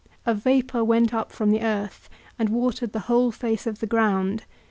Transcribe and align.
_A 0.25 0.35
vapour 0.35 0.83
went 0.83 1.13
up 1.13 1.31
from 1.31 1.51
the 1.51 1.61
earth, 1.61 2.09
and 2.39 2.49
watered 2.49 2.91
the 2.91 3.01
whole 3.05 3.31
face 3.31 3.67
of 3.67 3.81
the 3.81 3.85
ground. 3.85 4.45